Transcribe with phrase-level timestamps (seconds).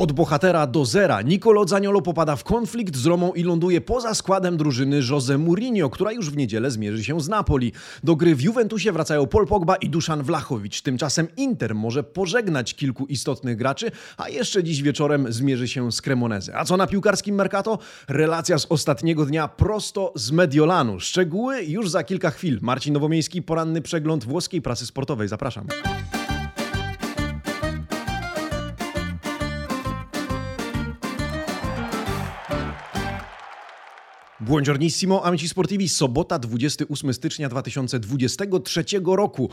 [0.00, 4.56] Od bohatera do zera Nicolo Zaniolo popada w konflikt z Romą i ląduje poza składem
[4.56, 7.72] drużyny Jose Mourinho, która już w niedzielę zmierzy się z Napoli.
[8.04, 10.82] Do gry w Juventusie wracają Paul Pogba i Duszan Vlachowicz.
[10.82, 16.56] Tymczasem Inter może pożegnać kilku istotnych graczy, a jeszcze dziś wieczorem zmierzy się z Cremoneze.
[16.56, 17.78] A co na piłkarskim Mercato?
[18.08, 21.00] Relacja z ostatniego dnia prosto z Mediolanu.
[21.00, 22.58] Szczegóły już za kilka chwil.
[22.62, 25.28] Marcin Nowomiejski, poranny przegląd włoskiej prasy sportowej.
[25.28, 25.66] Zapraszam.
[34.50, 39.50] Buongiornissimo, amici sportivi, sobota 28 stycznia 2023 roku.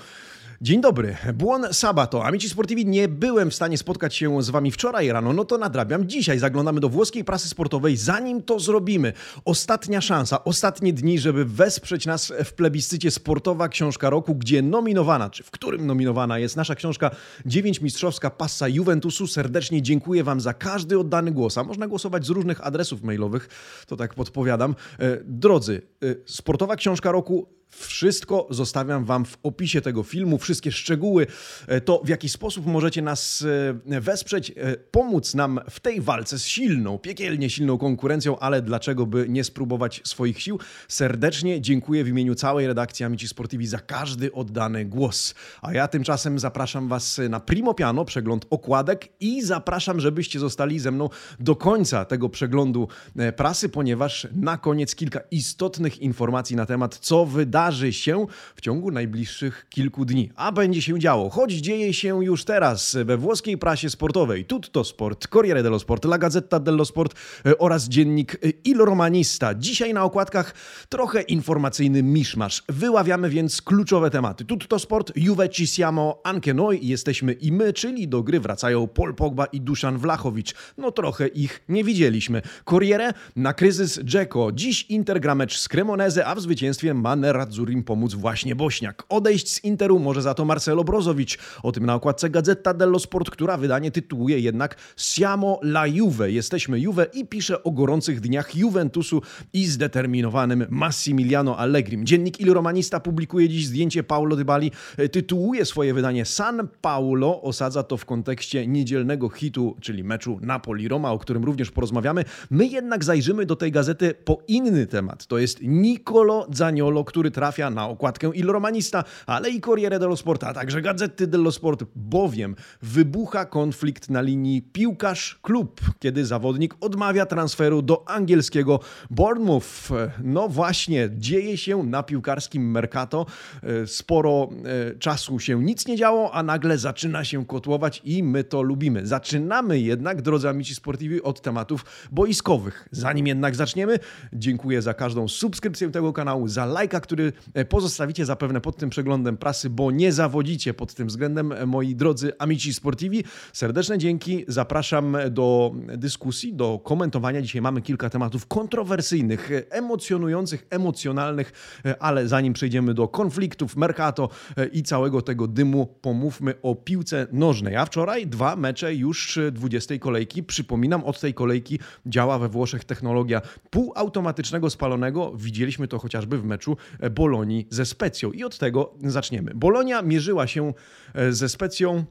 [0.61, 2.25] Dzień dobry, buon sabato.
[2.25, 6.07] Amici sportivi, nie byłem w stanie spotkać się z wami wczoraj rano, no to nadrabiam
[6.09, 6.39] dzisiaj.
[6.39, 9.13] Zaglądamy do włoskiej prasy sportowej, zanim to zrobimy.
[9.45, 15.43] Ostatnia szansa, ostatnie dni, żeby wesprzeć nas w plebiscycie Sportowa Książka Roku, gdzie nominowana, czy
[15.43, 17.11] w którym nominowana jest nasza książka
[17.45, 19.27] 9 mistrzowska passa Juventusu.
[19.27, 23.49] Serdecznie dziękuję wam za każdy oddany głos, a można głosować z różnych adresów mailowych,
[23.87, 24.75] to tak podpowiadam.
[24.99, 31.27] E, drodzy, e, Sportowa Książka Roku wszystko zostawiam Wam w opisie tego filmu, wszystkie szczegóły,
[31.67, 33.45] e, to w jaki sposób możecie nas
[33.89, 34.53] e, wesprzeć, e,
[34.91, 40.01] pomóc nam w tej walce z silną, piekielnie silną konkurencją, ale dlaczego by nie spróbować
[40.03, 40.59] swoich sił?
[40.87, 45.35] Serdecznie dziękuję w imieniu całej redakcji Amici Sportivi za każdy oddany głos.
[45.61, 50.91] A ja tymczasem zapraszam Was na Primo Piano, przegląd okładek i zapraszam, żebyście zostali ze
[50.91, 51.09] mną
[51.39, 52.87] do końca tego przeglądu
[53.35, 58.91] prasy, ponieważ na koniec kilka istotnych informacji na temat, co wydarzy wydarzy się w ciągu
[58.91, 60.31] najbliższych kilku dni.
[60.35, 64.45] A będzie się działo, choć dzieje się już teraz we włoskiej prasie sportowej.
[64.45, 67.13] Tutto Sport, Corriere dello Sport, La Gazzetta dello Sport
[67.45, 69.55] e, oraz dziennik e, Il Romanista.
[69.55, 70.53] Dzisiaj na okładkach
[70.89, 72.63] trochę informacyjny miszmasz.
[72.69, 74.45] Wyławiamy więc kluczowe tematy.
[74.45, 79.15] Tutto Sport, Juve ci siamo anche noi, jesteśmy i my, czyli do gry wracają Paul
[79.15, 80.53] Pogba i Duszan Vlachowicz.
[80.77, 82.41] No trochę ich nie widzieliśmy.
[82.65, 84.51] Corriere na kryzys Dzeko.
[84.51, 89.03] Dziś Inter gra mecz z Cremoneze, a w zwycięstwie Manera Radzurim pomóc właśnie Bośniak.
[89.09, 91.37] Odejść z Interu może za to Marcelo Brozowicz.
[91.63, 96.31] O tym na okładce Gazeta dello Sport, która wydanie tytułuje jednak Siamo la Juve.
[96.31, 99.21] Jesteśmy Juve i pisze o gorących dniach Juventusu
[99.53, 102.05] i zdeterminowanym Massimiliano Allegrim.
[102.05, 104.71] Dziennik Il Romanista publikuje dziś zdjęcie Paulo Dybali.
[105.11, 107.41] Tytułuje swoje wydanie San Paulo.
[107.41, 112.25] Osadza to w kontekście niedzielnego hitu, czyli meczu Napoli-Roma, o którym również porozmawiamy.
[112.49, 115.25] My jednak zajrzymy do tej gazety po inny temat.
[115.25, 120.43] To jest Nicolo Zaniolo, który trafia na okładkę Il Romanista, ale i Corriere dello Sport,
[120.43, 127.81] a także Gazety dello Sport, bowiem wybucha konflikt na linii piłkarz-klub, kiedy zawodnik odmawia transferu
[127.81, 129.89] do angielskiego Bournemouth.
[130.23, 133.25] No właśnie, dzieje się na piłkarskim Mercato.
[133.63, 134.49] E, sporo
[134.93, 139.07] e, czasu się nic nie działo, a nagle zaczyna się kotłować i my to lubimy.
[139.07, 142.89] Zaczynamy jednak, drodzy amici sportivi, od tematów boiskowych.
[142.91, 143.99] Zanim jednak zaczniemy,
[144.33, 149.37] dziękuję za każdą subskrypcję tego kanału, za lajka, który E, pozostawicie zapewne pod tym przeglądem
[149.37, 153.23] prasy, bo nie zawodzicie pod tym względem, e, moi drodzy amici sportivi.
[153.53, 157.41] Serdeczne dzięki, zapraszam do dyskusji, do komentowania.
[157.41, 161.51] Dzisiaj mamy kilka tematów kontrowersyjnych, e, emocjonujących, emocjonalnych,
[161.99, 164.29] ale zanim przejdziemy do konfliktów, Mercato
[164.71, 167.75] i całego tego dymu, pomówmy o piłce nożnej.
[167.75, 170.43] A wczoraj dwa mecze już 20 kolejki.
[170.43, 175.31] Przypominam, od tej kolejki działa we Włoszech technologia półautomatycznego spalonego.
[175.35, 176.77] Widzieliśmy to chociażby w meczu
[177.17, 178.31] Bolonii ze Specją.
[178.31, 179.51] I od tego zaczniemy.
[179.55, 180.73] Bolonia mierzyła się
[181.13, 182.05] e, ze Specją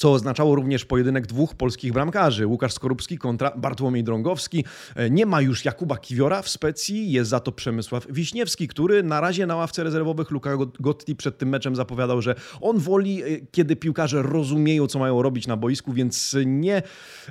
[0.00, 2.46] co oznaczało również pojedynek dwóch polskich bramkarzy.
[2.46, 4.64] Łukasz Skorupski kontra Bartłomiej Drągowski.
[4.96, 9.20] E, nie ma już Jakuba Kiwiora w Specji, jest za to Przemysław Wiśniewski, który na
[9.20, 13.76] razie na ławce rezerwowych Luka Gotti przed tym meczem zapowiadał, że on woli, e, kiedy
[13.76, 16.82] piłkarze rozumieją, co mają robić na boisku, więc nie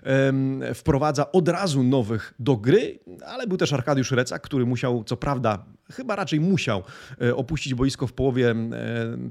[0.06, 5.18] um, wprowadza od razu nowych do gry, ale był też Arkadiusz Recak, który musiał, co
[5.18, 6.84] prawda, chyba raczej musiał
[7.22, 8.56] e, opuścić boisko w połowie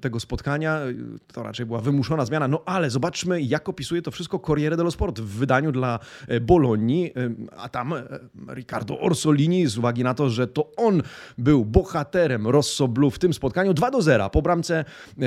[0.01, 0.81] tego spotkania.
[1.33, 5.21] To raczej była wymuszona zmiana, no ale zobaczmy, jak opisuje to wszystko Corriere dello Sport
[5.21, 5.99] w wydaniu dla
[6.29, 8.03] e, Bolonii, e, a tam e,
[8.55, 11.03] Riccardo Orsolini z uwagi na to, że to on
[11.39, 14.85] był bohaterem Rosso Blu w tym spotkaniu 2 do 0 po bramce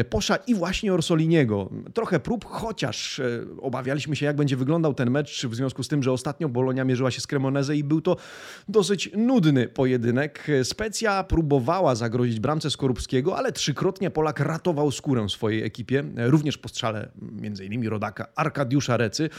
[0.10, 1.70] Posza i właśnie Orsoliniego.
[1.94, 3.22] Trochę prób, chociaż
[3.62, 7.12] obawialiśmy się, jak będzie wyglądał ten mecz w związku z tym, że ostatnio Bolonia mierzyła
[7.12, 8.18] się z Cremoneze i był to
[8.68, 10.48] dosyć nudny pojedynek.
[10.64, 17.12] Specja Próbowała zagrozić bramce Skorupskiego, ale trzykrotnie Polak ratował skórę swojej ekipie, również po strzale
[17.42, 17.88] m.in.
[17.88, 19.30] rodaka Arkadiusza Recy.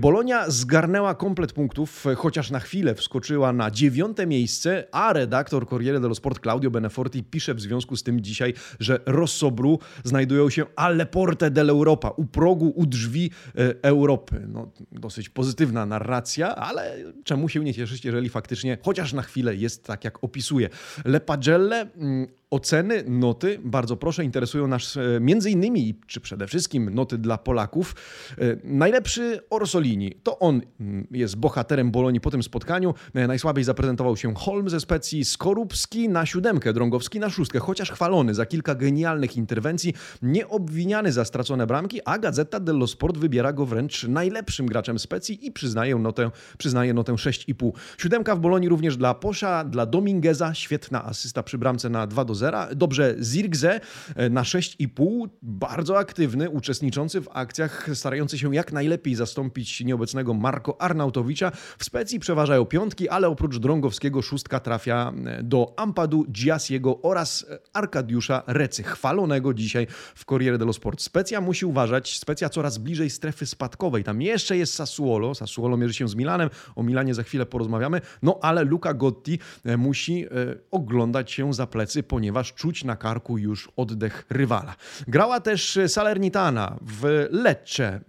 [0.00, 6.14] Bolonia zgarnęła komplet punktów, chociaż na chwilę wskoczyła na dziewiąte miejsce, a redaktor Corriere dello
[6.14, 11.50] Sport Claudio Beneforti pisze w związku z tym dzisiaj, że Rossobru znajdują się alle porte
[11.50, 14.46] dell'Europa, u progu, u drzwi e, Europy.
[14.48, 19.84] No, dosyć pozytywna narracja, ale czemu się nie cieszyć, jeżeli faktycznie chociaż na chwilę jest
[19.84, 20.68] tak, jak opisuje.
[21.16, 26.94] Le Pagelle mm, Oceny, noty, bardzo proszę, interesują nas e, między innymi, czy przede wszystkim
[26.94, 27.94] noty dla Polaków.
[28.38, 32.94] E, najlepszy Orsolini, to on mm, jest bohaterem Bolonii po tym spotkaniu.
[33.14, 38.34] E, najsłabiej zaprezentował się Holm ze Specji, Skorupski na siódemkę, Drągowski na szóstkę, chociaż chwalony
[38.34, 43.66] za kilka genialnych interwencji, nie obwiniany za stracone bramki, a Gazeta dello Sport wybiera go
[43.66, 47.72] wręcz najlepszym graczem Specji i przyznaje notę, przyznaje notę 6,5.
[47.98, 52.35] Siódemka w Bolonii również dla Posza, dla Domingueza, świetna asysta przy bramce na 2 do
[52.36, 52.58] 0.
[52.74, 53.80] Dobrze, Zirgze
[54.16, 60.80] e, na 6,5, bardzo aktywny, uczestniczący w akcjach, starający się jak najlepiej zastąpić nieobecnego Marko
[60.80, 61.52] Arnautowicza.
[61.78, 67.58] W specji przeważają piątki, ale oprócz Drągowskiego szóstka trafia e, do Ampadu Giasiego oraz e,
[67.72, 71.02] Arkadiusza Recy, chwalonego dzisiaj w Corriere dello Sport.
[71.02, 74.04] Specja musi uważać, specja coraz bliżej strefy spadkowej.
[74.04, 78.38] Tam jeszcze jest Sassuolo, Sassuolo mierzy się z Milanem, o Milanie za chwilę porozmawiamy, no
[78.42, 79.38] ale Luca Gotti
[79.78, 80.26] musi
[80.70, 84.74] oglądać się za plecy, ponieważ ponieważ czuć na karku już oddech rywala.
[85.08, 88.00] Grała też Salernitana w Lecce, e,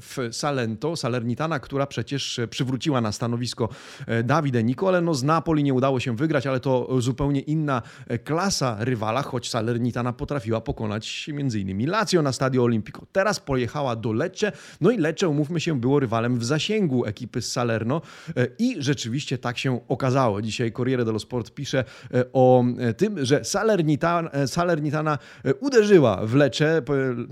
[0.00, 0.96] w Salento.
[0.96, 3.68] Salernitana, która przecież przywróciła na stanowisko
[4.06, 5.00] e, Davide Nicole.
[5.00, 9.50] No z Napoli nie udało się wygrać, ale to zupełnie inna e, klasa rywala, choć
[9.50, 11.90] Salernitana potrafiła pokonać m.in.
[11.90, 13.06] Lazio na Stadio Olimpico.
[13.12, 17.52] Teraz pojechała do Lecce, no i Lecce, umówmy się, było rywalem w zasięgu ekipy z
[17.52, 18.00] Salerno
[18.58, 20.42] i rzeczywiście tak się okazało.
[20.42, 21.84] Dzisiaj Corriere dello Sport pisze
[22.32, 22.64] o
[22.96, 26.82] tym, że Salernitana Salernitana, e, Salernitana e, uderzyła w Lecze.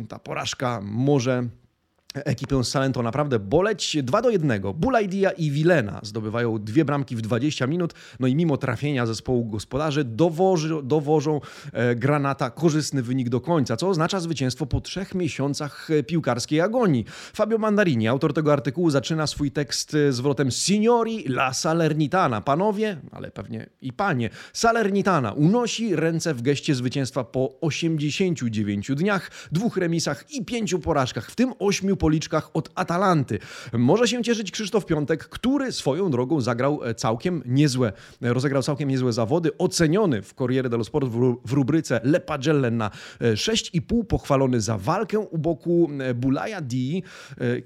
[0.09, 1.49] Ta porażka może
[2.25, 3.97] ekipę Salento naprawdę boleć.
[4.03, 4.63] 2 do 1.
[4.75, 10.05] Bulaidia i Wilena zdobywają dwie bramki w 20 minut, no i mimo trafienia zespołu gospodarzy
[10.05, 11.41] dowoży, dowożą
[11.73, 17.05] e, Granata korzystny wynik do końca, co oznacza zwycięstwo po trzech miesiącach e, piłkarskiej agonii.
[17.35, 22.41] Fabio Mandarini, autor tego artykułu, zaczyna swój tekst e, zwrotem Signori la Salernitana.
[22.41, 29.77] Panowie, ale pewnie i panie, Salernitana unosi ręce w geście zwycięstwa po 89 dniach, dwóch
[29.77, 33.39] remisach i pięciu porażkach, w tym ośmiu policzkach od Atalanty.
[33.73, 37.93] Może się cieszyć Krzysztof Piątek, który swoją drogą zagrał e, całkiem niezłe,
[38.23, 41.09] e, rozegrał całkiem niezłe zawody, oceniony w Corriere dello Sport
[41.45, 47.03] w rubryce Le Pagelle na 6,5, e, pochwalony za walkę u boku Bulaja Di,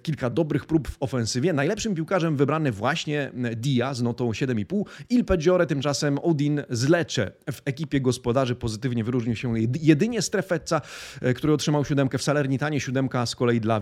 [0.02, 1.52] kilka dobrych prób w ofensywie.
[1.52, 4.84] Najlepszym piłkarzem wybrany właśnie Dia z notą 7,5.
[5.10, 7.32] Il Peggiore tymczasem Odin z Lecce.
[7.52, 10.80] W ekipie gospodarzy pozytywnie wyróżnił się jedynie Strefecca,
[11.36, 13.80] który otrzymał siódemkę w Salernitanie, siódemka z kolei dla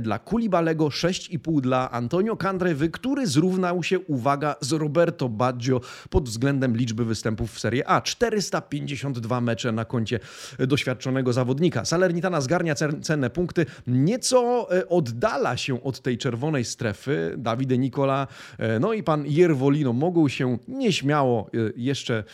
[0.00, 5.80] Dla Kulibalego, 6,5 dla Antonio Candrewy, który zrównał się, uwaga, z Roberto Baggio
[6.10, 8.00] pod względem liczby występów w Serie A.
[8.00, 10.20] 452 mecze na koncie
[10.58, 11.84] doświadczonego zawodnika.
[11.84, 17.34] Salernitana zgarnia cenne punkty, nieco e, oddala się od tej czerwonej strefy.
[17.38, 18.26] Davide Nicola,
[18.58, 22.24] e, no i pan Jerwolino mogą się nieśmiało e, jeszcze,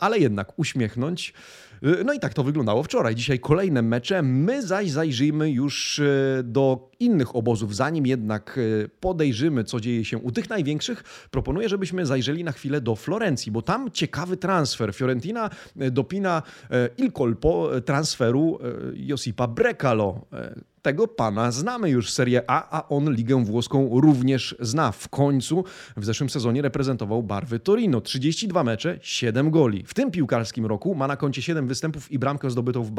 [0.00, 1.34] ale jednak uśmiechnąć.
[1.84, 3.14] Y, no i tak to wyglądało wczoraj.
[3.14, 4.22] Dzisiaj kolejne mecze.
[4.22, 7.76] My zaś zajrzyjmy już y, do innych obozów.
[7.76, 12.80] Zanim jednak y, podejrzymy, co dzieje się u tych największych, proponuję, żebyśmy zajrzeli na chwilę
[12.80, 14.94] do Florencji, bo tam ciekawy transfer.
[14.94, 16.42] Fiorentina dopina
[16.98, 18.58] il colpo transferu
[18.94, 20.26] Josipa Brekalo
[20.82, 24.92] tego pana znamy już Serię A, a on Ligę Włoską również zna.
[24.92, 25.64] W końcu
[25.96, 28.00] w zeszłym sezonie reprezentował barwy Torino.
[28.00, 29.84] 32 mecze, 7 goli.
[29.86, 32.90] W tym piłkarskim roku ma na koncie 7 występów i bramkę zdobytą w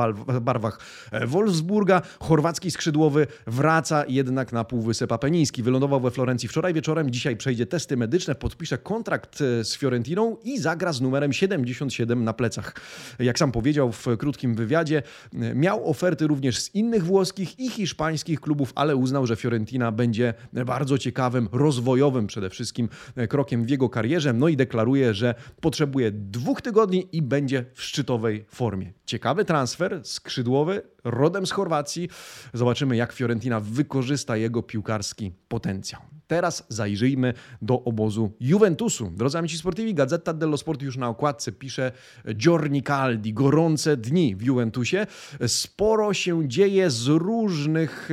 [0.41, 0.79] barwach
[1.25, 2.01] Wolfsburga.
[2.19, 5.63] Chorwacki skrzydłowy wraca jednak na Półwysep Apeniński.
[5.63, 10.59] Wylądował we Florencji wczoraj wieczorem, dzisiaj przejdzie testy medyczne, podpisze kontrakt e, z Fiorentiną i
[10.59, 12.75] zagra z numerem 77 na plecach.
[13.19, 18.41] Jak sam powiedział w krótkim wywiadzie, e, miał oferty również z innych włoskich i hiszpańskich
[18.41, 20.33] klubów, ale uznał, że Fiorentina będzie
[20.65, 24.33] bardzo ciekawym, rozwojowym przede wszystkim e, krokiem w jego karierze.
[24.33, 28.93] No i deklaruje, że potrzebuje dwóch tygodni i będzie w szczytowej formie.
[29.05, 32.09] Ciekawy transfer, skrzydłowy, rodem z Chorwacji.
[32.53, 36.01] Zobaczymy, jak Fiorentina wykorzysta jego piłkarski potencjał.
[36.27, 39.11] Teraz zajrzyjmy do obozu Juventusu.
[39.15, 41.91] Drodzy amici sportivi, Gazeta dello Sport już na okładce pisze
[42.33, 45.07] Giorni Caldi, gorące dni w Juventusie.
[45.47, 48.09] Sporo się dzieje z różnych,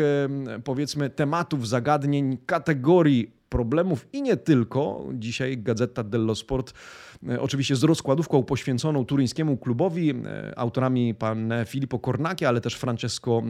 [0.64, 5.08] powiedzmy, tematów, zagadnień, kategorii problemów i nie tylko.
[5.14, 6.74] Dzisiaj Gazeta dello Sport
[7.38, 10.14] oczywiście z rozkładówką poświęconą turyńskiemu klubowi,
[10.56, 13.42] autorami pan Filippo Cornacchia, ale też Francesco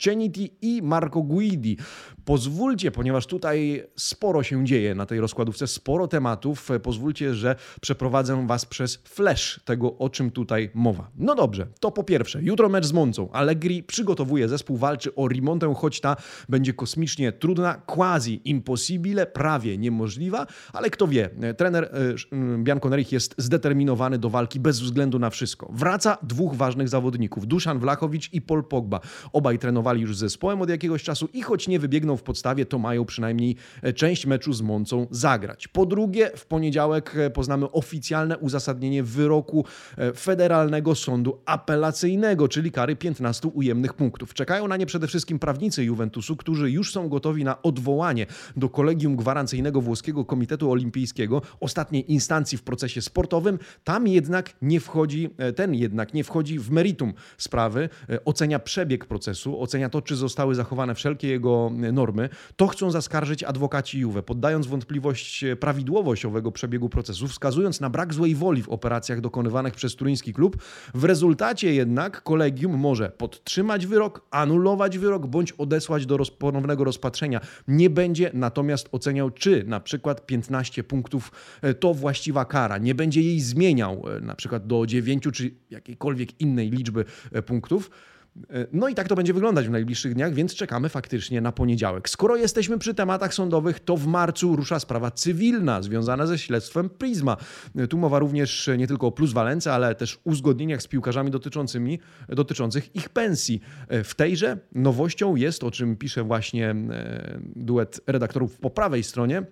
[0.00, 1.76] Ceniti i Marco Guidi.
[2.24, 8.66] Pozwólcie, ponieważ tutaj sporo się dzieje na tej rozkładówce, sporo tematów, pozwólcie, że przeprowadzę Was
[8.66, 11.10] przez flash tego, o czym tutaj mowa.
[11.16, 13.32] No dobrze, to po pierwsze, jutro mecz z Moncą.
[13.32, 16.16] Allegri przygotowuje zespół, walczy o Rimontę, choć ta
[16.48, 24.18] będzie kosmicznie trudna, quasi impossibile, prawie niemożliwa, ale kto wie, trener e, Bianconerich jest zdeterminowany
[24.18, 25.70] do walki bez względu na wszystko.
[25.72, 29.00] Wraca dwóch ważnych zawodników, Duszan Wlachowicz i Paul Pogba.
[29.32, 32.78] Obaj trenowali już z zespołem od jakiegoś czasu i choć nie wybiegną w podstawie, to
[32.78, 35.68] mają przynajmniej e, część meczu z Moncą zagrać.
[35.68, 39.64] Po drugie, w poniedziałek e, poznamy oficjalne uzasadnienie wyroku
[40.16, 44.34] Federalnego Sądu Apelacyjnego, czyli kary 15 ujemnych punktów.
[44.34, 48.26] Czekają na nie przede wszystkim prawnicy Juventusu, którzy już są gotowi na odwołanie
[48.56, 53.58] do kolegium gwarancyjnego włoskiego Komitetu Olimpijskiego, ostatniej instancji w procesie sportowym.
[53.84, 59.04] Tam jednak nie wchodzi, e, ten jednak nie wchodzi w meritum sprawy, e, ocenia przebieg
[59.06, 62.28] procesu, ocenia to, czy zostały zachowane wszelkie jego e, normy.
[62.56, 68.34] To chcą zaskarżyć adwokaci Juve, poddając wątpliwość prawidłowość owego przebiegu procesu, wskazując na brak złej
[68.34, 70.62] woli w operacjach dokonywanych przez turyński klub.
[70.94, 77.40] W rezultacie jednak kolegium może podtrzymać wyrok, anulować wyrok bądź odesłać do roz, ponownego rozpatrzenia.
[77.68, 81.32] Nie będzie natomiast oceniał, czy na przykład 15 punktów
[81.62, 82.78] e, to właściwa kara.
[82.78, 87.90] Nie będzie jej zmieniał e, na przykład do 9 czy jakiejkolwiek innej liczby e, punktów.
[88.72, 92.08] No i tak to będzie wyglądać w najbliższych dniach, więc czekamy faktycznie na poniedziałek.
[92.08, 97.36] Skoro jesteśmy przy tematach sądowych, to w marcu rusza sprawa cywilna związana ze śledztwem Prisma.
[97.90, 103.08] Tu mowa również nie tylko o pluswalence, ale też uzgodnieniach z piłkarzami dotyczącymi, dotyczących ich
[103.08, 103.60] pensji.
[104.04, 109.42] W tejże nowością jest, o czym pisze właśnie e, duet redaktorów po prawej stronie,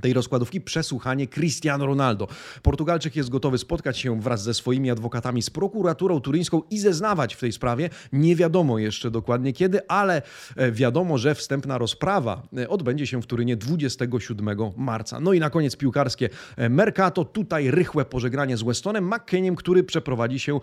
[0.00, 2.28] tej rozkładówki przesłuchanie Cristiano Ronaldo.
[2.62, 7.40] Portugalczyk jest gotowy spotkać się wraz ze swoimi adwokatami z prokuraturą turyńską i zeznawać w
[7.40, 7.90] tej sprawie.
[8.12, 10.22] Nie wiadomo jeszcze dokładnie kiedy, ale
[10.56, 15.20] e, wiadomo, że wstępna rozprawa e, odbędzie się w Turynie 27 marca.
[15.20, 17.24] No i na koniec piłkarskie e, Mercato.
[17.24, 20.60] Tutaj rychłe pożegnanie z Westonem McKeniem, który przeprowadzi się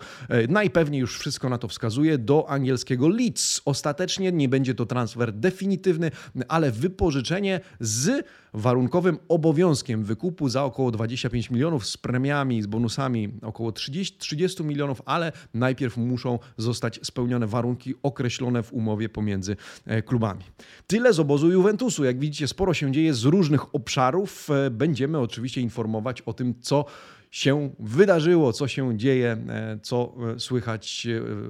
[0.48, 3.62] najpewniej już wszystko na to wskazuje do angielskiego Leeds.
[3.64, 6.10] Ostatecznie nie będzie to transfer definitywny,
[6.48, 13.72] ale wypożyczenie z warunkowym obowiązkiem wykupu za około 25 milionów z premiami, z bonusami około
[13.72, 19.56] 30, 30 milionów, ale najpierw muszą zostać spełnione warunki określone w umowie pomiędzy
[19.86, 20.44] e, klubami.
[20.86, 22.04] Tyle z obozu Juventusu.
[22.04, 24.50] Jak widzicie, sporo się dzieje z różnych obszarów.
[24.50, 26.84] E, będziemy oczywiście informować o tym, co
[27.30, 31.06] się wydarzyło, co się dzieje, e, co słychać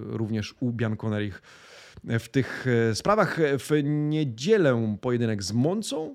[0.06, 1.42] również u Bianconerich
[2.04, 3.38] w tych sprawach.
[3.58, 6.14] W niedzielę pojedynek z Moncą,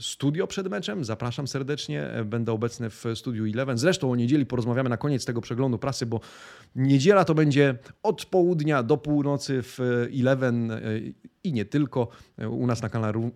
[0.00, 1.04] studio przed meczem.
[1.04, 2.10] Zapraszam serdecznie.
[2.24, 3.78] Będę obecny w studiu Eleven.
[3.78, 6.20] Zresztą o niedzieli porozmawiamy na koniec tego przeglądu prasy, bo
[6.74, 9.78] niedziela to będzie od południa do północy w
[10.20, 10.72] Eleven
[11.44, 12.08] i nie tylko.
[12.50, 13.30] U nas na kanale,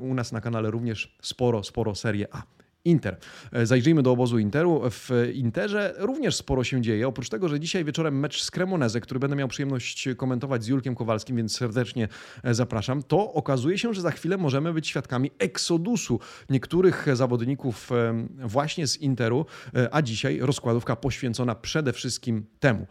[0.00, 2.42] u nas na kanale również sporo, sporo Serie A.
[2.84, 3.16] Inter.
[3.52, 4.82] E, zajrzyjmy do obozu Interu.
[4.90, 7.08] W Interze również sporo się dzieje.
[7.08, 10.94] Oprócz tego, że dzisiaj wieczorem mecz z Cremoneze, który będę miał przyjemność komentować z Julkiem
[10.94, 12.08] Kowalskim, więc serdecznie
[12.44, 16.20] e, zapraszam, to okazuje się, że za chwilę możemy być świadkami eksodusu
[16.50, 19.46] niektórych zawodników e, właśnie z Interu,
[19.90, 22.86] a dzisiaj rozkładówka poświęcona przede wszystkim temu.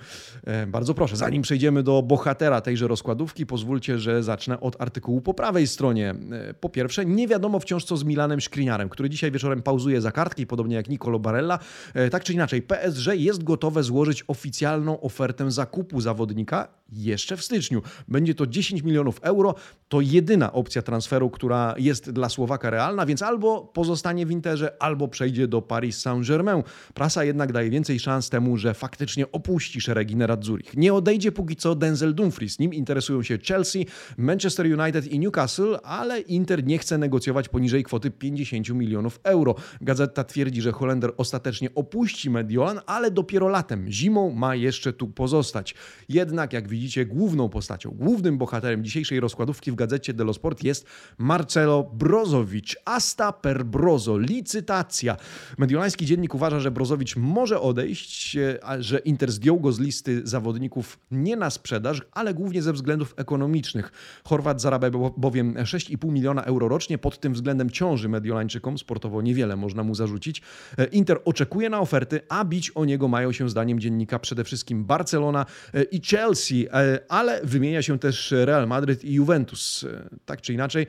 [0.67, 5.67] Bardzo proszę, zanim przejdziemy do bohatera tejże rozkładówki, pozwólcie, że zacznę od artykułu po prawej
[5.67, 6.15] stronie.
[6.59, 10.11] Po pierwsze, nie wiadomo wciąż co z Milanem Szkriniarem, który dzisiaj wieczorem pauzuje pauzuje za
[10.11, 11.59] kartki, podobnie jak Nicolo Barella.
[11.93, 17.81] E, tak czy inaczej, PSG jest gotowe złożyć oficjalną ofertę zakupu zawodnika jeszcze w styczniu.
[18.07, 19.55] Będzie to 10 milionów euro.
[19.89, 25.07] To jedyna opcja transferu, która jest dla Słowaka realna, więc albo pozostanie w Interze, albo
[25.07, 26.63] przejdzie do Paris Saint-Germain.
[26.93, 30.77] Prasa jednak daje więcej szans temu, że faktycznie opuści szeregi Nerazzurich.
[30.77, 32.59] Nie odejdzie póki co Denzel Dumfries.
[32.59, 33.85] Nim interesują się Chelsea,
[34.17, 39.55] Manchester United i Newcastle, ale Inter nie chce negocjować poniżej kwoty 50 milionów euro.
[39.81, 45.75] Gazeta twierdzi, że Holender ostatecznie opuści Mediolan, ale dopiero latem, zimą ma jeszcze tu pozostać.
[46.09, 50.85] Jednak, jak widzicie, główną postacią, głównym bohaterem dzisiejszej rozkładówki w gazecie dello Sport jest
[51.17, 52.77] Marcelo Brozowicz.
[52.85, 55.17] Asta per Brozo, licytacja.
[55.57, 60.99] Mediolański dziennik uważa, że Brozowicz może odejść, a że Inter zdjął go z listy zawodników
[61.11, 63.91] nie na sprzedaż, ale głównie ze względów ekonomicznych.
[64.23, 66.97] Chorwat zarabia bowiem 6,5 miliona euro rocznie.
[66.97, 70.41] Pod tym względem ciąży Mediolańczykom sportowo niewiele można mu zarzucić.
[70.77, 74.85] E, Inter oczekuje na oferty, a bić o niego mają się zdaniem dziennika przede wszystkim
[74.85, 79.85] Barcelona e, i Chelsea, e, ale wymienia się też Real Madryt i Juventus.
[80.25, 80.87] Tak czy inaczej,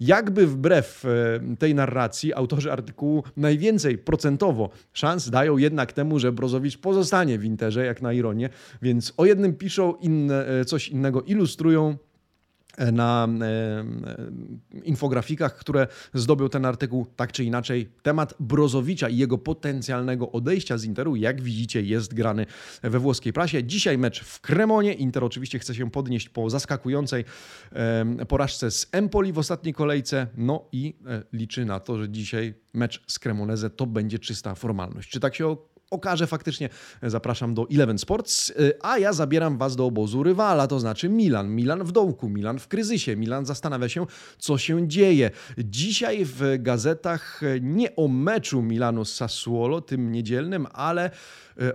[0.00, 1.04] jakby wbrew
[1.58, 7.84] tej narracji autorzy artykułu najwięcej procentowo szans dają jednak temu, że Brozowicz pozostanie w Interze,
[7.84, 8.48] jak na ironię,
[8.82, 11.96] więc o jednym piszą, inne, coś innego ilustrują,
[12.92, 13.28] na
[14.84, 17.88] infografikach, które zdobył ten artykuł, tak czy inaczej.
[18.02, 22.46] Temat Brozowicza i jego potencjalnego odejścia z Interu, jak widzicie, jest grany
[22.82, 23.64] we włoskiej prasie.
[23.64, 24.94] Dzisiaj mecz w Cremonie.
[24.94, 27.24] Inter oczywiście chce się podnieść po zaskakującej
[28.28, 30.26] porażce z Empoli w ostatniej kolejce.
[30.36, 35.10] No i e, liczy na to, że dzisiaj mecz z Cremoneze to będzie czysta formalność.
[35.10, 35.56] Czy tak się
[35.90, 36.68] okaże faktycznie.
[37.02, 41.54] Zapraszam do Eleven Sports, y, a ja zabieram Was do obozu rywala, to znaczy Milan.
[41.54, 43.16] Milan w dołku, Milan w kryzysie.
[43.16, 44.06] Milan zastanawia się,
[44.38, 45.30] co się dzieje.
[45.58, 51.10] Dzisiaj w gazetach nie o meczu Milanu z Sassuolo, tym niedzielnym, ale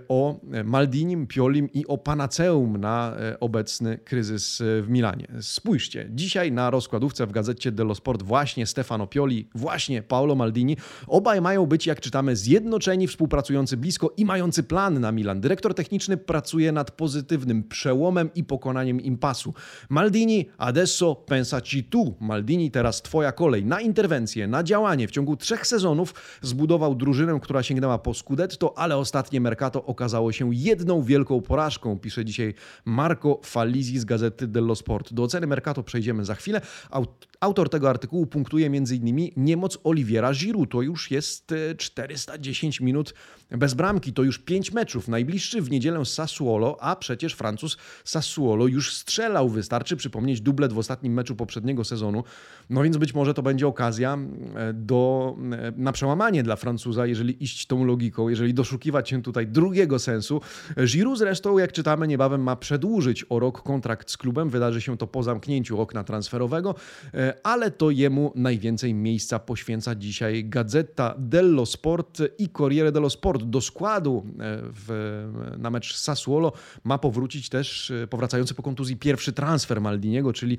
[0.08, 5.26] o Maldinim, Piolim i o panaceum na e, obecny kryzys e, w Milanie.
[5.40, 10.76] Spójrzcie, dzisiaj na rozkładówce w gazecie dello Sport właśnie Stefano Pioli, właśnie Paolo Maldini.
[11.06, 15.40] Obaj mają być, jak czytamy, zjednoczeni, współpracujący blisko i mający plan na Milan.
[15.40, 19.54] Dyrektor techniczny pracuje nad pozytywnym przełomem i pokonaniem impasu.
[19.88, 22.14] Maldini, adesso pensaci tu.
[22.20, 25.08] Maldini, teraz twoja kolej na interwencję, na działanie.
[25.08, 30.54] W ciągu trzech sezonów zbudował drużynę, która sięgnęła po Scudetto, ale ostatnie Mercato okazało się
[30.54, 32.54] jedną wielką porażką, pisze dzisiaj
[32.84, 35.12] Marco Falizi z gazety dello Sport.
[35.12, 36.60] Do oceny Mercato przejdziemy za chwilę.
[37.40, 39.30] Autor tego artykułu punktuje m.in.
[39.36, 40.70] niemoc Oliviera Giroud.
[40.70, 43.14] To już jest 410 e, minut
[43.50, 44.12] bez bramki.
[44.12, 45.08] To już 5 meczów.
[45.08, 49.48] Najbliższy w niedzielę Sassuolo, a przecież Francuz Sassuolo już strzelał.
[49.48, 52.24] Wystarczy przypomnieć dublet w ostatnim meczu poprzedniego sezonu.
[52.70, 54.18] No więc być może to będzie okazja
[54.54, 59.46] e, do, e, na przełamanie dla Francuza, jeżeli iść tą logiką, jeżeli doszukiwać się tutaj
[59.66, 60.40] drugiego sensu.
[60.84, 64.50] Giroud zresztą, jak czytamy, niebawem ma przedłużyć o rok kontrakt z klubem.
[64.50, 66.74] Wydarzy się to po zamknięciu okna transferowego,
[67.14, 73.42] e, ale to jemu najwięcej miejsca poświęca dzisiaj Gazeta dello Sport i Corriere dello Sport.
[73.42, 75.26] Do składu w,
[75.58, 76.52] na mecz Sassuolo
[76.84, 80.58] ma powrócić też powracający po kontuzji pierwszy transfer Maldiniego, czyli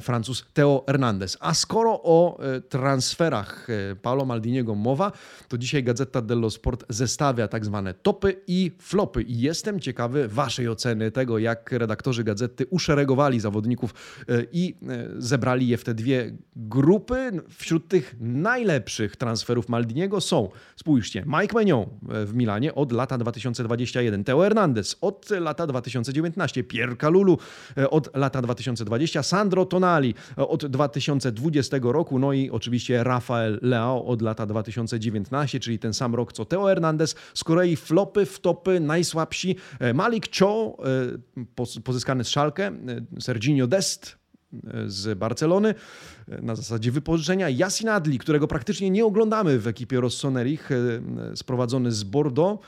[0.00, 1.36] Francuz Theo Hernandez.
[1.40, 5.12] A skoro o e, transferach e, Paolo Maldiniego mowa,
[5.48, 9.22] to dzisiaj Gazeta dello Sport zestawia tak zwane topy i flopy.
[9.22, 13.94] I jestem ciekawy Waszej oceny tego, jak redaktorzy gazety uszeregowali zawodników
[14.28, 14.76] e, i
[15.18, 17.30] zebrali je w te dwie grupy.
[17.48, 24.40] Wśród tych najlepszych transferów Maldiniego są, spójrzcie, Mike Menion w Milanie od lata 2021, Teo
[24.40, 27.38] Hernandez od lata 2019, Pierre Kalulu
[27.90, 34.22] od lata 2020, Sandro Tonali od 2020 2020 roku, no i oczywiście Rafael Leao od
[34.22, 37.14] lata 2019, czyli ten sam rok co Teo Hernandez.
[37.34, 37.76] Z kolei
[38.24, 39.56] flopy, wtopy, najsłabsi
[39.94, 40.76] Malik Cho,
[41.76, 44.18] e, pozyskany z Szalkę, e, Serginio Dest,
[44.52, 45.74] e, z Barcelony
[46.42, 47.48] na zasadzie wypożyczenia.
[47.48, 50.70] Yasin Adli, którego praktycznie nie oglądamy w ekipie Rossonerich,
[51.34, 52.62] sprowadzony z Bordeaux.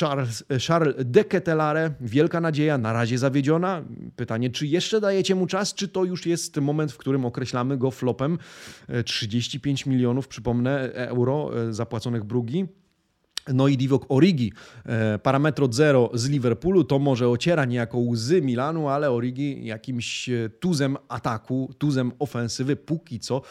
[0.00, 3.84] Charles, Charles de Ketelare, wielka nadzieja, na razie zawiedziona.
[4.16, 7.90] Pytanie, czy jeszcze dajecie mu czas, czy to już jest moment, w którym określamy go
[7.90, 8.38] flopem?
[9.04, 12.66] 35 e, milionów, przypomnę, euro e, zapłaconych Brugi.
[13.54, 14.52] No i Divock Origi,
[14.86, 20.30] e, parametro zero z Liverpoolu, to może ociera niejako łzy Milanu, ale Origi jakimś
[20.60, 23.42] tuzem ataku, tuzem ofensywy, póki co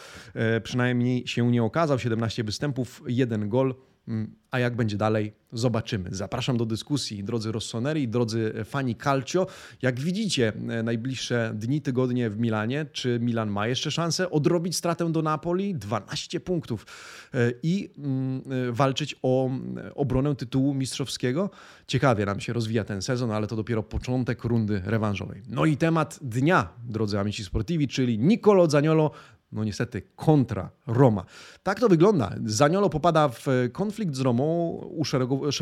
[0.63, 1.99] przynajmniej się nie okazał.
[1.99, 3.75] 17 występów, jeden gol.
[4.07, 6.09] Mm, a jak będzie dalej, zobaczymy.
[6.11, 9.47] Zapraszam do dyskusji, drodzy Rossoneri, drodzy fani Calcio.
[9.81, 15.11] Jak widzicie, e, najbliższe dni, tygodnie w Milanie, czy Milan ma jeszcze szansę odrobić stratę
[15.11, 15.75] do Napoli?
[15.75, 16.85] 12 punktów
[17.33, 19.49] e, i mm, e, walczyć o
[19.95, 21.49] obronę tytułu mistrzowskiego.
[21.87, 25.41] Ciekawie nam się rozwija ten sezon, ale to dopiero początek rundy rewanżowej.
[25.49, 29.11] No i temat dnia, drodzy amici sportivi, czyli Nicolo Zaniolo
[29.51, 31.25] no niestety kontra Roma.
[31.63, 32.35] Tak to wygląda.
[32.45, 34.79] Zaniolo popada w konflikt z Romą,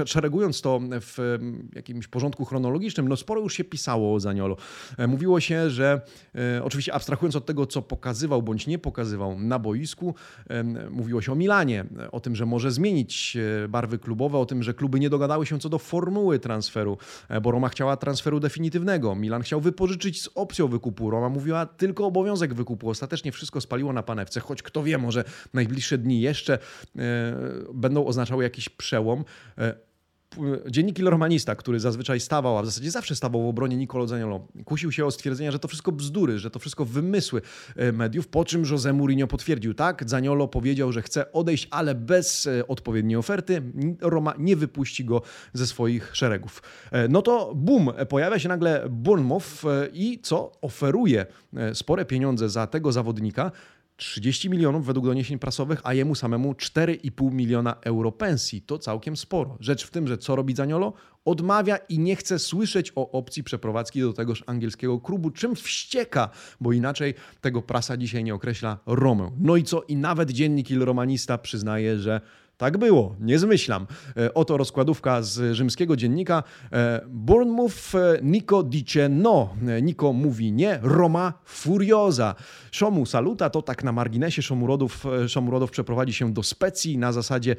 [0.05, 1.39] szeregując to w
[1.75, 3.07] jakimś porządku chronologicznym.
[3.07, 4.57] No sporo już się pisało o Zaniolo.
[4.97, 6.01] E, mówiło się, że
[6.35, 10.15] e, oczywiście abstrahując od tego, co pokazywał bądź nie pokazywał na boisku,
[10.91, 14.73] mówiło się o Milanie, o tym, że może zmienić e, barwy klubowe, o tym, że
[14.73, 16.97] kluby nie dogadały się co do formuły transferu,
[17.41, 19.15] bo Roma chciała transferu definitywnego.
[19.15, 21.09] Milan chciał wypożyczyć z opcją wykupu.
[21.09, 22.89] Roma mówiła tylko obowiązek wykupu.
[22.89, 26.59] Ostatecznie wszystko spadło spaliło na panewce, choć kto wie, może najbliższe dni jeszcze e,
[27.73, 29.25] będą oznaczały jakiś przełom.
[30.37, 34.47] E, dziennik Romanista, który zazwyczaj stawał, a w zasadzie zawsze stawał w obronie Nicolo Zaniolo,
[34.65, 37.41] kusił się o stwierdzenia, że to wszystko bzdury, że to wszystko wymysły
[37.75, 42.49] e, mediów, po czym Jose Mourinho potwierdził, tak, Zaniolo powiedział, że chce odejść, ale bez
[42.67, 43.61] odpowiedniej oferty
[44.01, 45.21] Roma nie wypuści go
[45.53, 46.61] ze swoich szeregów.
[47.09, 49.61] No to bum, pojawia się nagle Bournemouth
[49.93, 50.51] i co?
[50.61, 51.25] Oferuje
[51.73, 53.51] spore pieniądze za tego zawodnika,
[53.97, 58.61] 30 milionów według doniesień prasowych, a jemu samemu 4,5 miliona euro pensji.
[58.61, 59.57] To całkiem sporo.
[59.59, 60.93] Rzecz w tym, że co robi Zaniolo?
[61.25, 66.29] Odmawia i nie chce słyszeć o opcji przeprowadzki do tegoż angielskiego klubu, czym wścieka,
[66.61, 69.31] bo inaczej tego prasa dzisiaj nie określa Romę.
[69.39, 69.81] No i co?
[69.81, 72.21] I nawet dziennik Il Romanista przyznaje, że
[72.57, 73.87] tak było, nie zmyślam.
[74.17, 76.43] E, oto rozkładówka z rzymskiego dziennika.
[76.71, 79.55] E, Bournemouth, e, Nico dice no.
[79.81, 82.35] Nico mówi nie, Roma furioza.
[82.71, 87.55] Szomu saluta, to tak na marginesie Szomurodów, Szomurodów przeprowadzi się do Specji na zasadzie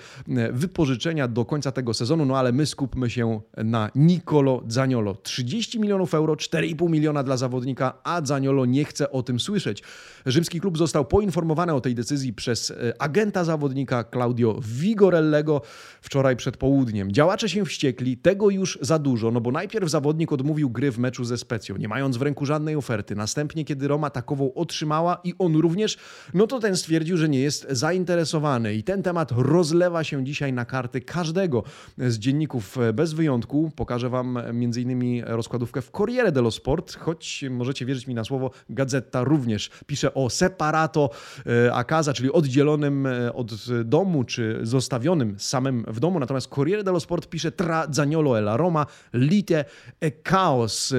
[0.53, 5.15] wypożyczenia do końca tego sezonu, no ale my skupmy się na Nicolo Zaniolo.
[5.15, 9.83] 30 milionów euro, 4,5 miliona dla zawodnika, a Zaniolo nie chce o tym słyszeć.
[10.27, 15.63] Rzymski klub został poinformowany o tej decyzji przez agenta zawodnika Claudio Vigorellego
[16.01, 17.13] wczoraj przed południem.
[17.13, 21.25] Działacze się wściekli, tego już za dużo, no bo najpierw zawodnik odmówił gry w meczu
[21.25, 23.17] ze Specją, nie mając w ręku żadnej oferty.
[23.17, 25.99] Następnie, kiedy Roma takową otrzymała i on również,
[26.35, 28.75] no to ten stwierdził, że nie jest zainteresowany.
[28.75, 31.63] I ten temat rozlewa się dzisiaj na karty każdego
[31.99, 33.71] z dzienników bez wyjątku.
[33.77, 35.25] Pokażę Wam m.in.
[35.27, 40.31] rozkładówkę w Corriere dello Sport, choć możecie wierzyć mi na słowo, gazeta również pisze o
[40.31, 41.11] separato
[41.47, 43.53] e, a casa, czyli oddzielonym e, od
[43.85, 46.21] domu, czy zostawionym samym w domu.
[46.21, 49.65] Natomiast Corriere dello Sport pisze tra Zaniolo e la Roma, lite
[50.01, 50.93] e chaos.
[50.93, 50.97] E,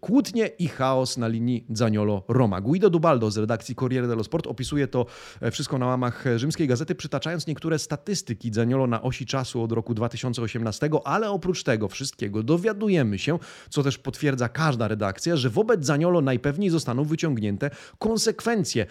[0.00, 2.60] kłótnie i chaos na linii Zaniolo-Roma.
[2.60, 5.06] Guido Dubaldo z redakcji Corriere dello Sport opisuje to
[5.40, 9.94] e, wszystko na łamach rzymskiej gazety, przytaczając niektóre statystyki Zaniolo na osi czasu od roku
[9.94, 13.38] 2018, ale oprócz tego wszystkiego dowiadujemy się,
[13.70, 18.86] co też potwierdza każda redakcja, że wobec Zaniolo najpewniej zostaną wyciągnięte konsekwencje.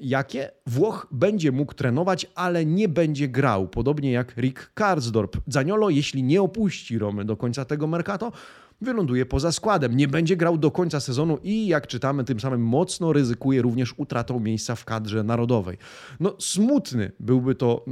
[0.00, 0.50] Jakie?
[0.66, 5.36] Włoch będzie mógł trenować, ale nie będzie będzie grał, podobnie jak Rick Karsdorp.
[5.46, 8.32] Zaniolo, jeśli nie opuści Romy do końca tego Mercato,
[8.80, 9.96] wyląduje poza składem.
[9.96, 14.40] Nie będzie grał do końca sezonu i jak czytamy, tym samym mocno ryzykuje również utratą
[14.40, 15.78] miejsca w kadrze narodowej.
[16.20, 17.90] No smutny byłby to e,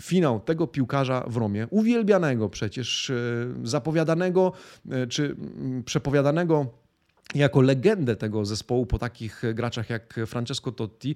[0.00, 3.14] finał tego piłkarza w Romie, uwielbianego przecież, e,
[3.62, 4.52] zapowiadanego
[4.90, 5.36] e, czy
[5.84, 6.66] przepowiadanego
[7.34, 11.14] jako legendę tego zespołu po takich graczach jak Francesco Totti.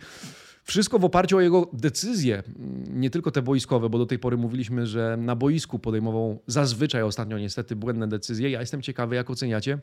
[0.67, 2.43] Wszystko w oparciu o jego decyzje,
[2.89, 7.39] nie tylko te boiskowe, bo do tej pory mówiliśmy, że na boisku podejmował zazwyczaj ostatnio
[7.39, 8.51] niestety błędne decyzje.
[8.51, 9.79] Ja jestem ciekawy, jak oceniacie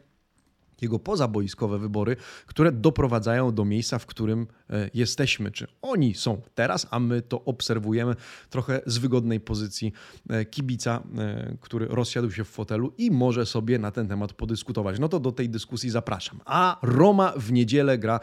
[0.83, 2.15] jego pozaboiskowe wybory,
[2.45, 5.51] które doprowadzają do miejsca, w którym e, jesteśmy.
[5.51, 8.15] Czy oni są teraz, a my to obserwujemy
[8.49, 9.93] trochę z wygodnej pozycji
[10.29, 14.99] e, kibica, e, który rozsiadł się w fotelu i może sobie na ten temat podyskutować.
[14.99, 16.39] No to do tej dyskusji zapraszam.
[16.45, 18.19] A Roma w niedzielę gra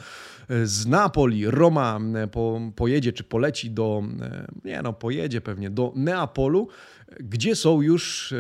[0.65, 1.47] z Napoli.
[1.47, 2.01] Roma
[2.33, 4.03] po, pojedzie czy poleci do,
[4.65, 6.69] nie no, pojedzie pewnie do Neapolu
[7.21, 8.37] gdzie są już e,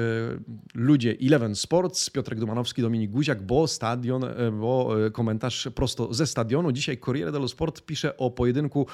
[0.74, 6.26] ludzie Eleven Sports, Piotrek Dumanowski, Dominik Guziak, bo stadion, e, bo e, komentarz prosto ze
[6.26, 6.72] stadionu.
[6.72, 8.87] Dzisiaj Corriere dello Sport pisze o pojedynku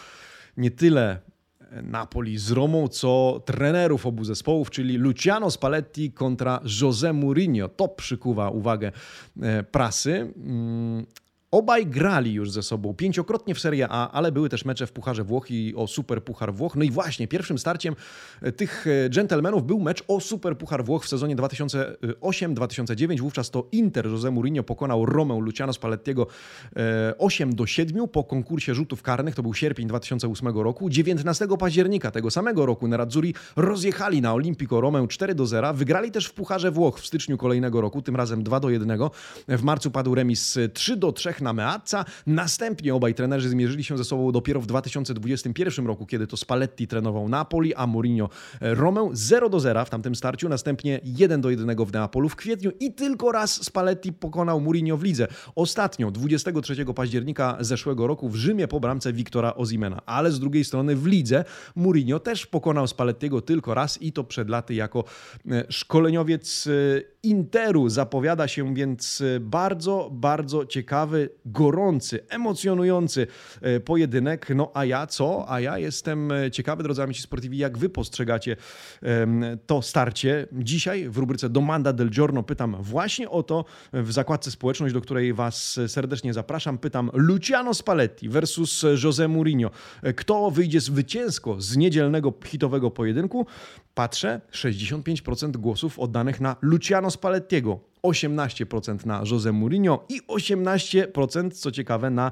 [0.56, 1.18] nie tyle
[1.82, 7.68] Napoli z Romą, co trenerów obu zespołów, czyli Luciano Spalletti kontra José Mourinho.
[7.68, 8.92] To przykuwa uwagę
[9.70, 10.32] prasy.
[11.56, 15.24] Obaj grali już ze sobą pięciokrotnie w Serie A, ale były też mecze w Pucharze
[15.24, 16.76] Włoch i o Super Puchar Włoch.
[16.76, 17.96] No i właśnie pierwszym starciem
[18.42, 23.20] e, tych e, dżentelmenów był mecz o Super Puchar Włoch w sezonie 2008-2009.
[23.20, 26.26] Wówczas to Inter José Mourinho pokonał Romę Luciano Spallettiego
[27.18, 29.34] 8 e, do 7 po konkursie rzutów karnych.
[29.34, 30.90] To był sierpień 2008 roku.
[30.90, 35.74] 19 października tego samego roku Nerazzurri rozjechali na Olimpico Romę 4 do 0.
[35.74, 38.98] Wygrali też w Pucharze Włoch w styczniu kolejnego roku, tym razem 2 do 1.
[39.48, 42.04] W marcu padł remis 3 do 3 na Meazza.
[42.26, 47.28] Następnie obaj trenerzy zmierzyli się ze sobą dopiero w 2021 roku, kiedy to Spalletti trenował
[47.28, 48.28] Napoli, a Mourinho
[48.60, 52.36] e, Romę 0 do 0 w tamtym starciu, następnie 1 do 1 w Neapolu w
[52.36, 55.28] kwietniu i tylko raz Spalletti pokonał Mourinho w lidze.
[55.54, 60.96] Ostatnio 23 października zeszłego roku w Rzymie po bramce Wiktora Ozimena, ale z drugiej strony
[60.96, 61.44] w lidze
[61.76, 65.04] Mourinho też pokonał Spallettiego tylko raz i to przed laty jako
[65.50, 66.70] e, szkoleniowiec e,
[67.26, 67.88] Interu.
[67.88, 73.26] Zapowiada się więc bardzo, bardzo ciekawy, gorący, emocjonujący
[73.60, 74.48] e, pojedynek.
[74.54, 75.50] No a ja co?
[75.50, 78.56] A ja jestem e, ciekawy, drodzy amici sportivi, jak wy postrzegacie
[79.66, 80.46] to starcie.
[80.52, 85.34] Dzisiaj w rubryce Domanda del Giorno pytam właśnie o to w zakładce społeczność, do której
[85.34, 86.78] was serdecznie zapraszam.
[86.78, 89.70] Pytam Luciano Spalletti versus José Mourinho.
[90.16, 93.46] Kto wyjdzie zwycięsko z niedzielnego hitowego pojedynku?
[93.96, 97.80] Patrzę, 65% głosów oddanych na Luciano Spallettiego.
[98.06, 102.30] 18% na Jose Mourinho i 18%, co ciekawe, na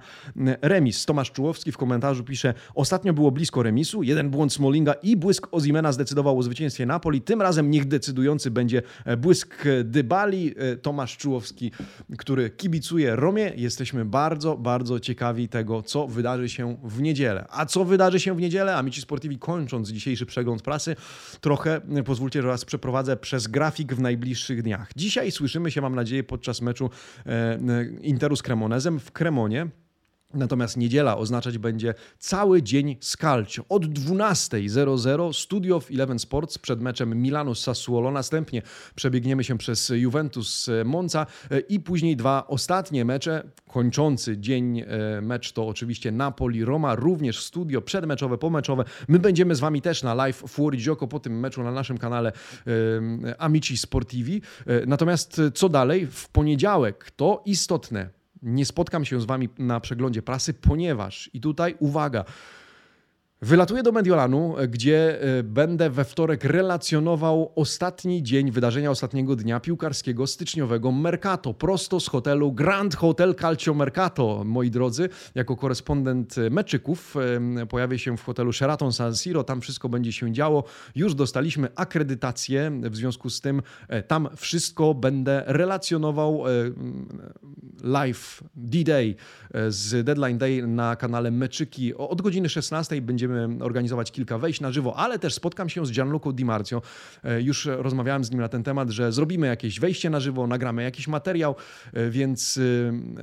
[0.62, 1.06] remis.
[1.06, 5.92] Tomasz Czułowski w komentarzu pisze, ostatnio było blisko remisu, jeden błąd Smolinga i błysk Ozimena
[5.92, 7.20] zdecydował o zwycięstwie Napoli.
[7.20, 8.82] Tym razem niech decydujący będzie
[9.18, 10.54] błysk Dybali.
[10.82, 11.70] Tomasz Czułowski,
[12.18, 13.52] który kibicuje Romie.
[13.56, 17.46] Jesteśmy bardzo, bardzo ciekawi tego, co wydarzy się w niedzielę.
[17.50, 18.76] A co wydarzy się w niedzielę?
[18.76, 20.96] Amici Sportivi kończąc dzisiejszy przegląd prasy,
[21.40, 24.90] trochę pozwólcie, że Was przeprowadzę przez grafik w najbliższych dniach.
[24.96, 26.90] Dzisiaj słyszymy się, mam nadzieję, podczas meczu
[27.26, 27.58] e,
[28.00, 29.66] Interu z Cremonezem w Kremonie.
[30.34, 33.64] Natomiast niedziela oznaczać będzie cały dzień z Calcio.
[33.68, 38.10] Od 12.00 Studio w Eleven Sports przed meczem Milanu z Sassuolo.
[38.10, 38.62] Następnie
[38.94, 43.50] przebiegniemy się przez Juventus Monza e, i później dwa ostatnie mecze.
[43.68, 44.86] Kończący dzień e,
[45.22, 48.84] mecz to oczywiście Napoli-Roma, również studio przedmeczowe, pomeczowe.
[49.08, 52.32] My będziemy z Wami też na live Fuori Gioco po tym meczu na naszym kanale
[52.66, 54.42] e, Amici Sportivi.
[54.86, 56.06] Natomiast co dalej?
[56.06, 61.76] W poniedziałek to istotne nie spotkam się z Wami na przeglądzie prasy, ponieważ, i tutaj
[61.78, 62.24] uwaga,
[63.44, 70.26] Wylatuję do Mediolanu, gdzie e, będę we wtorek relacjonował ostatni dzień wydarzenia ostatniego dnia piłkarskiego
[70.26, 74.42] styczniowego Mercato, prosto z hotelu Grand Hotel Calcio Mercato.
[74.44, 77.16] Moi drodzy, jako korespondent meczyków
[77.62, 80.64] e, pojawię się w hotelu Sheraton San Siro, tam wszystko będzie się działo.
[80.94, 86.44] Już dostaliśmy akredytację, w związku z tym e, tam wszystko będę relacjonował
[87.82, 89.14] live D-Day
[89.68, 91.94] z Deadline Day na kanale Meczyki.
[91.94, 95.92] Od godziny 16 będziemy będziemy organizować kilka wejść na żywo, ale też spotkam się z
[95.92, 96.82] Gianluco Di Marzio.
[97.24, 100.82] E, już rozmawiałem z nim na ten temat, że zrobimy jakieś wejście na żywo, nagramy
[100.82, 101.54] jakiś materiał,
[101.92, 102.60] e, więc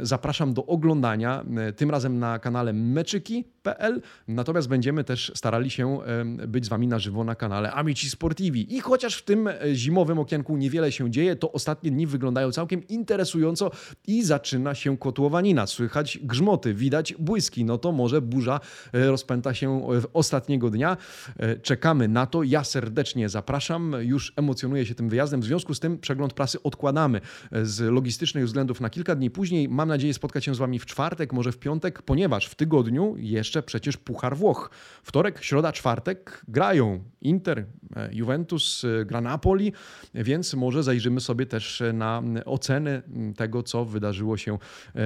[0.01, 1.45] e, zapraszam do oglądania,
[1.75, 5.99] tym razem na kanale meczyki.pl, natomiast będziemy też starali się
[6.47, 8.75] być z Wami na żywo na kanale Amici Sportivi.
[8.75, 13.71] I chociaż w tym zimowym okienku niewiele się dzieje, to ostatnie dni wyglądają całkiem interesująco
[14.07, 15.67] i zaczyna się kotłowanina.
[15.67, 18.59] Słychać grzmoty, widać błyski, no to może burza
[18.93, 20.97] rozpęta się ostatniego dnia.
[21.37, 22.43] E, czekamy na to.
[22.43, 23.95] Ja serdecznie zapraszam.
[23.99, 25.41] Już emocjonuję się tym wyjazdem.
[25.41, 29.69] W związku z tym przegląd prasy odkładamy e, z logistycznych względów na kilka dni później.
[29.69, 33.63] Mam nadzieję spotkać się z Wami w czwartek, może w piątek, ponieważ w tygodniu jeszcze
[33.63, 34.69] przecież Puchar Włoch.
[35.03, 39.73] Wtorek, środa, czwartek grają Inter, e, Juventus, gra Napoli,
[40.15, 43.01] więc może zajrzymy sobie też na oceny
[43.37, 44.57] tego, co wydarzyło się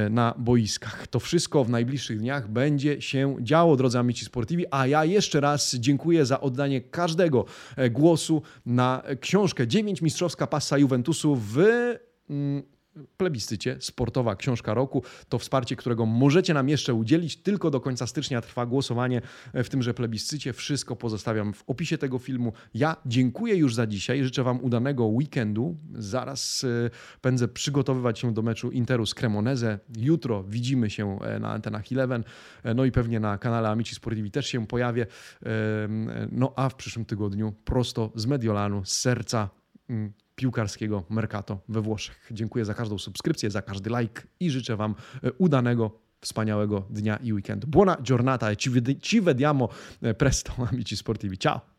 [0.10, 1.08] na boiskach.
[1.08, 5.76] To wszystko w najbliższych dniach będzie się działo, drodzy amici sportivi, a ja jeszcze raz
[5.76, 11.60] dziękuję za oddanie każdego e, głosu na książkę 9 mistrzowska pasa Juventusu w
[12.30, 12.75] mm,
[13.18, 15.04] plebiscycie Sportowa Książka Roku.
[15.30, 17.38] To wsparcie, którego możecie nam jeszcze udzielić.
[17.38, 19.22] Tylko do końca stycznia trwa głosowanie
[19.54, 20.54] w tymże plebiscycie.
[20.54, 22.54] Wszystko pozostawiam w opisie tego filmu.
[22.74, 24.24] Ja dziękuję już za dzisiaj.
[24.24, 25.78] Życzę Wam udanego weekendu.
[25.94, 26.90] Zaraz e,
[27.22, 29.80] pędzę przygotowywać się do meczu Interu z Cremoneze.
[29.98, 32.24] Jutro widzimy się e, na antenach Eleven.
[32.64, 35.06] E, no i pewnie na kanale Amici Sportivi też się pojawię.
[36.32, 39.50] No a w przyszłym tygodniu prosto z Mediolanu, z serca
[39.90, 42.30] mm, piłkarskiego Mercato we Włoszech.
[42.32, 47.34] Dziękuję za każdą subskrypcję, za każdy like i życzę Wam e, udanego wspaniałego dnia i
[47.34, 47.68] weekendu.
[47.68, 49.70] Buona giornata e ci vediamo
[50.02, 51.38] e, presto, amici sportivi.
[51.38, 51.75] Ciao!